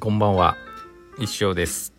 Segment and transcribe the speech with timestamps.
[0.00, 0.56] こんばんは。
[1.18, 1.92] 一生です。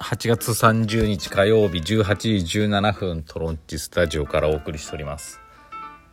[0.00, 5.42] 8月30日火曜日18時17分トロンチスタジオからお送りしております。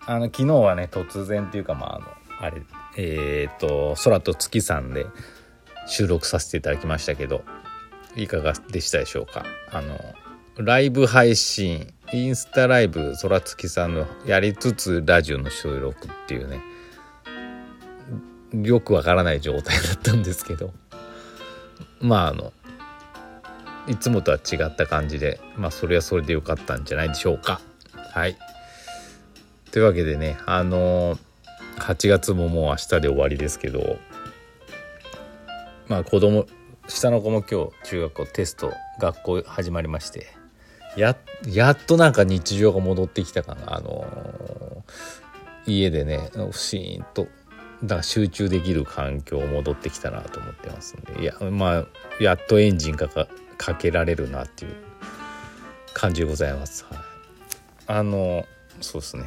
[0.06, 2.06] あの昨日はね突然っていうかまああの
[2.42, 2.62] あれ
[2.98, 5.06] えっ、と空と月さんで
[5.88, 7.45] 収録させていただきましたけど
[8.17, 9.45] いかがでしたでしょうか？
[9.72, 9.98] あの
[10.58, 16.59] ライブ配信インスタライブ空月さんのやりつつラジオの収録っていうね
[18.64, 20.73] よくわからない状態だったんですけど。
[22.02, 22.54] まああの
[23.88, 27.62] いつもとは違った感じでまあそれはそれでよかったんじゃないでしょうか。
[28.14, 28.38] はい。
[29.72, 31.17] というわけでねあの
[31.78, 33.98] 8月ももう明日で終わりですけど
[35.88, 36.45] まあ子供
[36.88, 40.28] 下の子も今日中学校テスト学校始まりまして
[40.95, 41.17] や
[41.48, 43.76] やっとなんか日常が戻ってきたかな。
[43.76, 44.83] あの
[45.67, 47.28] 家でねシーンと
[47.84, 51.22] だから集中できる環境戻ってきたなと思ってますんで。
[51.22, 51.86] いやまあ
[52.20, 54.76] やっとエンジンかかかけられるなっていう
[55.94, 56.86] 感じでございます。
[56.90, 57.00] はい、
[57.88, 58.45] あの
[58.82, 59.23] そうですね。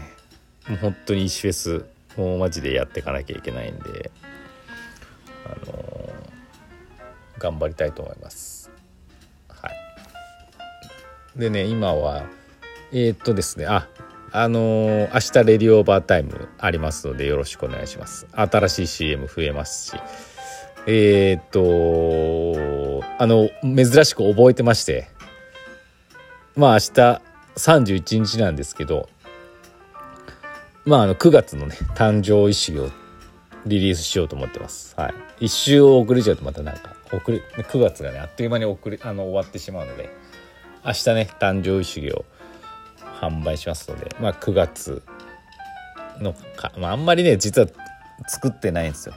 [0.69, 1.85] もう本当に石フェス
[2.17, 4.11] もうマジでやっていかなきゃいけないんで。
[5.49, 6.13] あの
[7.39, 8.71] 頑張りたいと思います。
[9.49, 12.25] はい、でね今は
[12.93, 13.67] えー、っとですね。
[13.67, 13.89] あ
[14.33, 18.27] あのー、明日レディオーバータイムありますのでよろしくお願いします。
[18.33, 20.01] 新しい CM 増えますし。
[20.87, 25.09] えー、っとあの珍しく覚えてまして。
[26.57, 27.23] まあ明日
[27.57, 29.09] 31日なんですけど。
[30.85, 32.91] まああの9月のね誕生石を
[33.67, 34.95] リリースしようと思ってます。
[34.97, 35.09] は
[35.41, 35.47] い。
[35.47, 40.11] 一周遅れちゃうとまたなんか遅れ9月がねあっという間に遅れあの終わってしまうので。
[40.85, 42.25] 明日ね誕生石を
[43.21, 45.03] 販売しますので、まあ、9月
[46.21, 47.69] のか、まあ、あんまりね実は
[48.27, 49.15] 作ってないんですよ。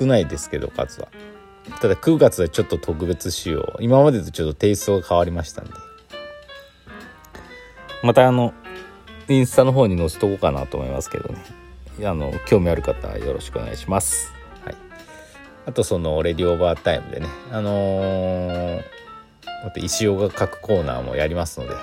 [0.00, 1.08] 少ないですけど数は。
[1.80, 5.72] ただ9月はちょっと特別仕様今までとちょっとテイストが変わりましたんで。
[8.02, 8.54] またあの
[9.28, 11.68] インスタの方に載せとこうかなと思いますけどね。
[12.06, 14.32] あの興味ある方はよろしくお願いします、
[14.64, 14.76] はい、
[15.66, 18.82] あとそのレディオーバータイムでねあのー、
[19.64, 21.74] また石尾が書くコーナーもやりますので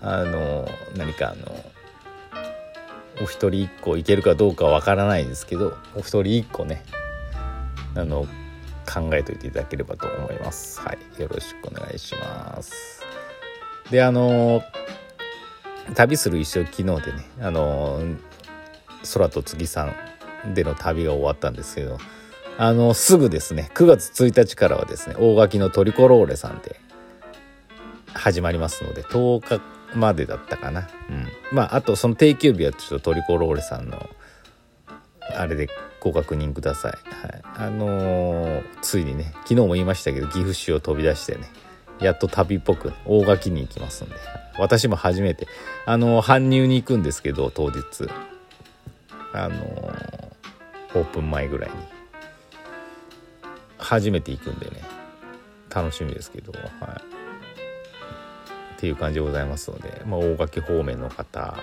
[0.00, 1.64] あの何かあの
[3.22, 6.84] お一人一個いけるかどうかわからないですけどお一人一個ね
[7.94, 8.26] あの
[8.86, 10.80] 考えといていただければと思います。
[10.80, 11.20] はい。
[11.20, 13.02] よろしくお願いします。
[13.90, 14.62] であの
[15.94, 18.00] 旅する一生昨日でねあの
[19.14, 19.84] 空と次さ
[20.46, 21.98] んでの旅が終わったんですけど
[22.58, 26.80] あのすぐですね9月1日からはですね大垣のトリコローレさんで
[28.14, 29.62] 始まりますので10日
[29.96, 30.88] までだったかな。
[31.10, 31.26] うん。
[31.52, 34.08] まあ、あとその定休日はちょっとトリコローレさんの、
[35.36, 35.68] あれで
[36.00, 36.92] ご確認ください。
[36.92, 37.42] はい。
[37.56, 41.48] あのー、ついにね、昨日も言いましたけど、岐阜市を飛び出してね、
[42.00, 44.14] やっと旅っぽく大垣に行きますんで、
[44.58, 45.48] 私も初めて、
[45.86, 47.80] あのー、搬入に行くんですけど、当日。
[49.32, 51.76] あのー、オープン前ぐらいに。
[53.78, 54.82] 初めて行くんでね、
[55.74, 57.25] 楽しみですけど、はい。
[58.76, 61.56] っていう感じでございますので、まあ、大垣方面の方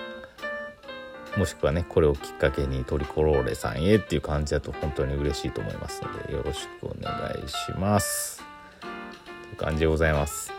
[1.36, 7.12] もしくはねこれをきっかけにトリコローレさんへっていう感じだと本当に嬉しいと思いますのでよろしくお願
[7.44, 8.42] いします。
[9.42, 10.52] という感じでございます。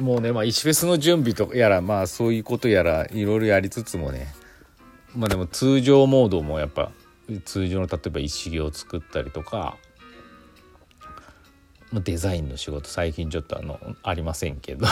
[0.00, 4.32] もうねまあ石フェスの準備とやらまあそういうことやらいろいろやりつつもね
[5.14, 6.92] まあでも通常モードもやっぱ
[7.44, 9.76] 通常の例えば石毛を作ったりとか
[11.92, 14.86] デザインの仕事最近ちょっとあのありませんけど、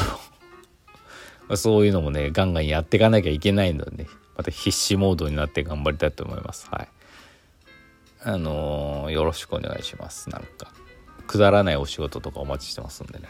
[1.54, 4.06] そういうのもねガンガンやっていかなきゃいけないので、ね、
[4.36, 6.68] また必死モードになって頑張りたいと思います。
[6.70, 6.88] はい。
[8.22, 10.28] あのー、よろしくお願いします。
[10.30, 10.72] なんか
[11.28, 13.28] くだらないお仕事とかお待ちしてますんでね。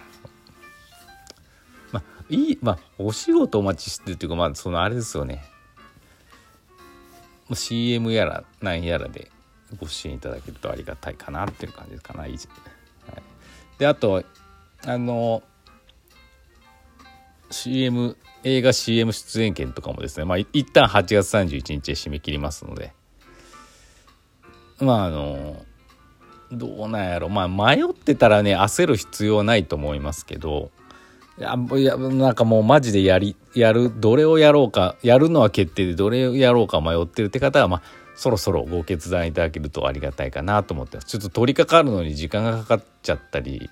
[1.93, 5.45] まあいいまあお仕事お待ちしてるっていうかまあそのあれですよね。
[7.53, 9.31] CM やら何やらで
[9.79, 12.37] ご支援いただけるとありがたいかなっていう感じかな、はい、
[13.79, 14.25] であと
[14.85, 15.56] あのー
[17.51, 22.93] CM 映画 CM 出演権とかもですねまあ一旦8月31日で締め切りますので。
[24.81, 25.65] まああの
[26.53, 27.29] どうなんやろ。
[27.29, 30.71] まあ迷ってたらね焦る必要はないと思いますけど。
[31.39, 37.83] いやいやなんかもうマジでやりやるどれをやろうかやるのは決定でどれをやろうか迷ってるって方はまあ
[38.15, 41.07] そろそろご決断いただけるとありがたいかなと思ってます。
[41.07, 43.69] ちょっと取り掛かるのに時間がかかっちゃったり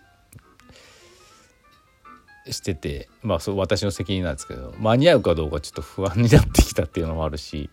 [2.50, 7.70] しててまあそう私の責任なんですけど間に合うかどうかちょっと不安になってきたっていうのもあるし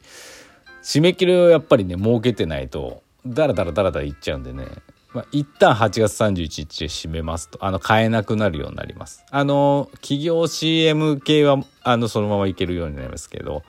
[0.83, 4.65] 締め切りをやっぱりね設けてないとだらだらだらだらいっちゃうんでね
[5.13, 9.25] まあ、一旦8月31日で閉めますとあの買えなくなるようになります。
[9.29, 13.63] あの企業 CM 系はあのそのままいけるようになりますけど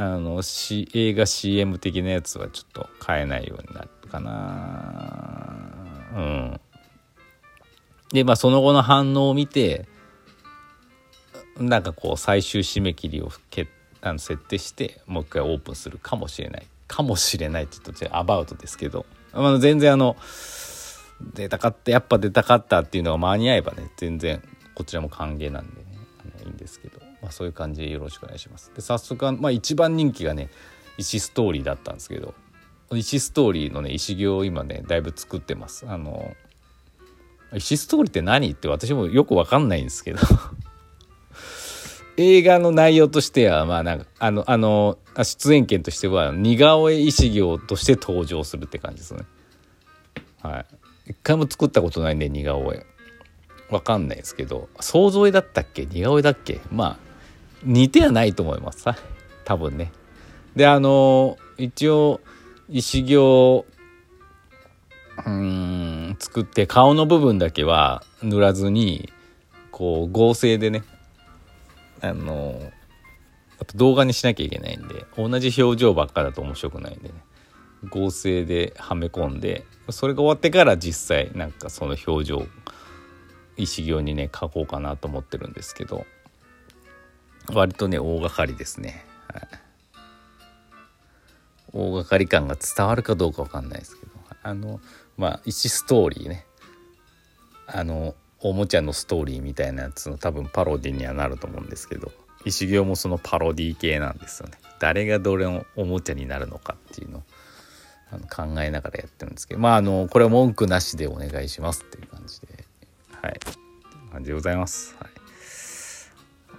[0.00, 5.60] あの、C、映画 CM 的なやつはちょっと買えないようになるかな。
[6.16, 6.60] うん。
[8.12, 9.86] でまあその後の反応を見て
[11.58, 13.68] なんかこう最終締め切りをけ
[14.00, 16.66] あの設定してもう一回オープンするかもしれない。
[16.88, 19.06] かもしれないって言うとアバウトですけど。
[19.32, 20.16] あ全然あの
[21.34, 24.42] 出たかったやっぱ出たかったっていうのが間に合えばね全然
[24.74, 25.84] こちらも歓迎なんでね。
[26.18, 28.72] あのいいんですけど、まあ、そういう感じでよろしくお願いします。
[28.74, 30.50] で早速まあ、一番人気がね
[30.98, 32.34] 石ストーリーだったんですけど。
[32.92, 35.86] 石ストーリーのね石行を今ねだいぶ作ってます。
[35.88, 36.34] あの
[37.54, 40.20] 石ストーリーって何って私もよく分かんないんですけど。
[42.16, 49.22] 映画の内容としてはまあなんかあのあの出演権としては似顔絵石行として登場するって感じですね。
[50.42, 50.66] はい。
[51.12, 52.84] 一回も作ったことないんで似顔絵。
[53.70, 54.68] わかんないですけど。
[54.80, 55.86] 想像絵だったっけ？
[55.86, 56.60] 似顔絵だっけ？
[56.70, 56.98] まあ
[57.64, 58.84] 似てはないと思います。
[59.44, 59.90] 多分ね。
[60.54, 62.20] であの一応
[62.68, 63.64] 石行
[65.26, 65.99] うん。
[66.18, 69.12] 作って顔の部分だけは塗らずに
[69.70, 70.82] こう合成でね
[72.00, 72.70] あのやっ
[73.58, 77.14] ぱ動画にしなきゃいけないんで同じ表情ばっかだと面白くないんでね
[77.88, 82.46] 合成ではめ込んでそれが終わってから実際なんかその表情
[83.56, 86.06] 石行にね書こうかなと思ってるんですけど
[87.52, 89.48] 割とね大掛かりですね、はい、
[91.72, 94.80] 大掛かり感が伝わるかどうか分かんないですけどあの
[95.20, 96.46] まあ石ストーリーね。
[97.66, 102.10] あのおもちゃのストーリーみたいなやつの多分パロディにはなると思うんですけど
[102.44, 104.58] 石行もそのパロディ系なんですよね。
[104.80, 107.22] 誰がどれのおもちゃになるのかっていうのを
[108.10, 112.64] あの考えながらやってるんですけどまああのこれは文句なしでお願いしますっていう感じで。
[113.22, 113.38] はい。
[114.10, 115.10] 感じでございます、はい、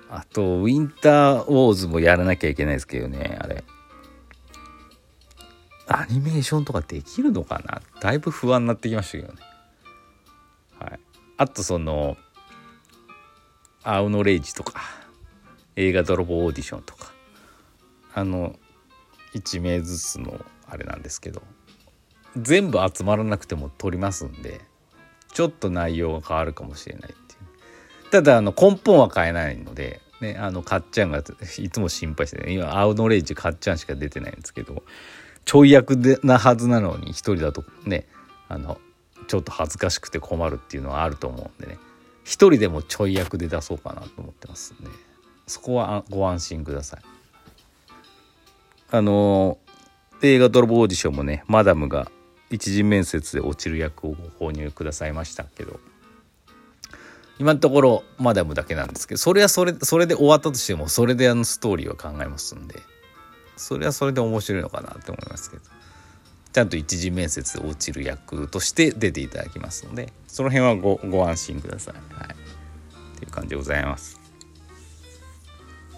[0.10, 3.64] あとウィンターウォーズもやらなきゃいけないですけどねあれ。
[5.92, 7.82] アニメーションとかできるのかな？
[8.00, 9.40] だいぶ不安になってきましたけどね。
[10.80, 11.00] はい。
[11.38, 12.18] あとその
[13.84, 14.82] 青のレイジとか
[15.76, 17.12] 映画泥棒オーディションとか。
[18.14, 18.56] あの
[19.34, 21.42] 1名ずつのあれなんですけど。
[22.38, 24.62] 全部集まらなくても撮りますんで
[25.34, 27.38] ちょっと内容が変わるかもしれないってい
[28.08, 28.10] う。
[28.10, 34.84] ただあの根本は変えないのでねあのかっちゃんがいつも心配して、ね、今青のレイジかっちゃんしか出てないんですけど
[35.46, 38.08] ちょい役でなはずなのに一人だとね
[38.48, 38.80] あの
[39.28, 41.80] ちょっと恥ずかしくて困るっていうのはあると思うんでね。
[42.24, 44.90] 一人でもちょい役で出そうかなと思ってますんで。
[45.48, 47.02] そこはご安心ください。
[48.92, 49.58] あの
[50.22, 52.12] 映画泥棒オーディションもねマダムが
[52.50, 55.80] 一次面接で落ちる役をご購入くださいましたけど。
[57.40, 62.76] 今のところマダムだけなんですけどそれはそれそれで終わったとしてもそれであのストーリーは考えますんで。
[63.62, 65.64] それはそれで面白いのかなって思いますけど
[66.52, 71.94] ちゃんと一次面接落ちる役として出ていただきますのでその辺はごご安心ください。
[72.14, 74.20] はい、っていう感じでございます。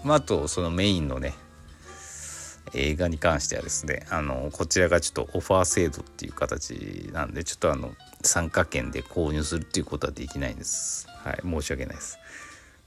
[0.04, 1.32] まあ、あとそのメインのね
[2.74, 7.92] 映画に関してはですねあのこちらがちょっとオファー制度っていう形なんでちょっとあの
[8.22, 11.08] 参加券で購入するっていうことはできないんです。
[11.08, 12.18] はい、申し訳ないです。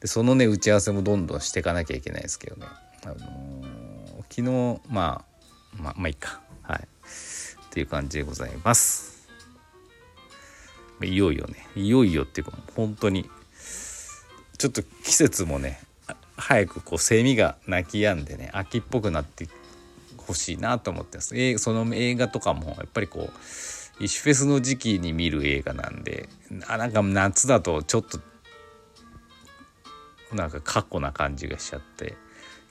[0.01, 2.67] でそのね打ち合わせもどんどんしていかなきゃいけないですけどね。
[3.07, 6.41] あのー、昨日まあまあまあいいか。
[6.61, 6.79] はい。
[6.81, 9.29] っていう感じでございます。
[11.01, 13.29] いよいよね、いよいよっていうか、本当に、
[14.57, 15.79] ちょっと季節もね、
[16.35, 19.47] 早くこうセミが鳴き止んでね、秋っぽくなって
[20.17, 21.57] ほしいなと思ってます。
[21.59, 26.29] その映画とかも、やっぱりこう、石フェスの時期に見る映画なんで、
[26.67, 28.19] あなんか夏だとちょっと、
[30.33, 32.15] なんか過去な感じがしちゃって、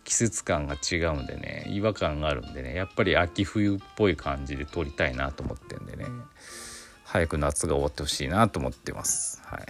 [0.06, 6.06] 季節感が違うんでね違和感があるんでねやっぱり秋冬っぽい感じで撮りたいなと思ってんでね
[7.04, 9.40] 早く夏が終わってほしいなと思ってます。
[9.44, 9.60] はい。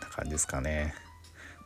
[0.00, 0.94] な感じですかね、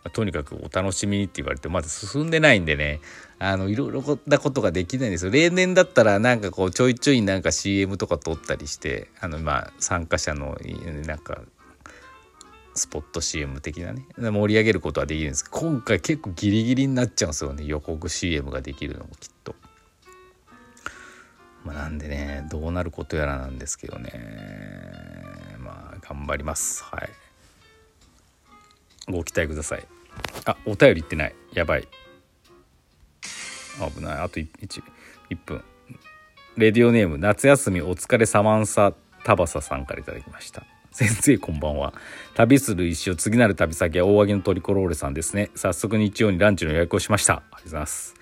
[0.04, 3.00] まあ、とにかくお楽しみにって言われてまだ進んでないんでね
[3.38, 5.30] あのいろいろなことができないんですよ。
[5.30, 10.58] 例年だったらなんかこうちょいちょいなんか CM とか撮ったりしてあのまあ参加者の
[11.06, 11.42] なんか
[12.78, 14.06] スポット CM 的なね。
[14.16, 17.64] 盛り上げることはできるんですけど今回結構ギリギリになっちゃうんですよね。
[17.64, 19.54] 予告 CM ができるのもきっと。
[21.64, 24.12] まあ、なんでねどうなることやらなんですけどね。
[25.58, 26.84] まあ頑張ります。
[26.84, 27.10] はい。
[29.10, 29.86] ご期待ください。
[30.46, 31.34] あお便りいってない。
[31.52, 31.88] やばい。
[33.94, 34.18] 危ない。
[34.18, 34.48] あと 1,
[35.30, 35.62] 1分。
[36.56, 38.92] レディオネーム夏休みお疲れサマンサ
[39.24, 40.64] タバサさんから頂きました。
[40.98, 41.94] 先生こんばんは。
[42.34, 45.48] 旅する一生次なる旅先は大揚げのトリコローレさんですね。
[45.54, 47.34] 早速日曜にランチの予約をしました。
[47.34, 48.16] ありがとうございます。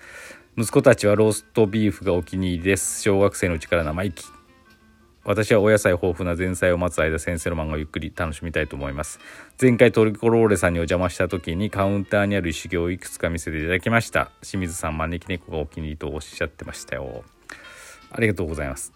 [0.55, 3.01] 息子たちはローストビーフがお気に入りです。
[3.01, 4.25] 小学生のうちから生意気。
[5.23, 9.19] 私はお野菜豊富な前菜を待つ間先生の漫画をゆっくり楽しみたいと思います。
[9.59, 14.29] 前回トリコローレさんにお邪魔した時にカウンターにある修行をいくつか見せていただきました。
[14.43, 17.23] 清水さん招き猫がお気に入りとおっしゃってましたよ。
[18.11, 18.93] ありがとうございます。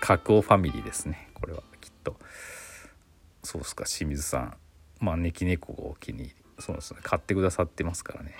[0.00, 2.16] 角王ファミリーですねこれはきっと。
[3.42, 4.56] そうですか清水さん。
[5.00, 8.34] 招き猫がお気に入りそうですね買ってくださってますからね。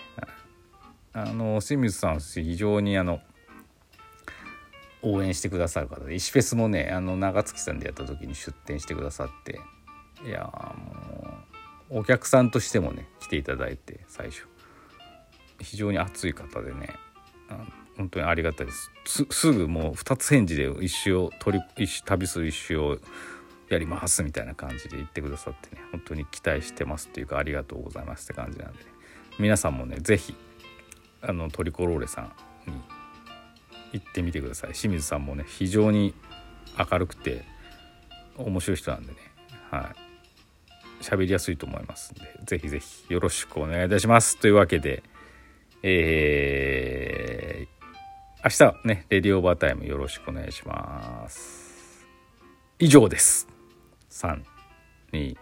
[1.12, 3.20] あの清水さん非常にあの
[5.02, 9.60] 応援してくださる方で石フェスもねあの長月さんでやった時に出店してくださって
[10.24, 10.44] いや
[11.90, 14.46] もうお客さんとしてもね来ていただいて最初。
[15.60, 16.94] 非常に熱い方でね
[17.96, 18.90] 本当にありがたいです。
[19.30, 22.98] すぐもう2つ返事で一周を取り一旅する一周を
[23.74, 28.84] やりますみたいな感じで言ってくださってね本当に期待してますっていうかありがとうございますって感じなんで、ね、
[29.38, 30.34] 皆さんもね是非
[31.22, 32.32] あのトリコローレさん
[32.70, 32.74] に
[33.92, 34.72] 行ってみてください。
[34.72, 36.14] 清水さんもね非常に
[36.78, 37.44] 明るくて
[38.36, 39.18] 面白い人なんでね。
[39.70, 39.92] は
[41.00, 41.04] い。
[41.04, 44.38] 喋りやすいと思いますんで是非是非よろしくお願いいたします。
[44.38, 45.02] というわけで
[45.82, 52.06] えー、明日ねレディオーバータイムよろしくお願いします。
[52.78, 53.51] 以上です。
[54.12, 55.36] 321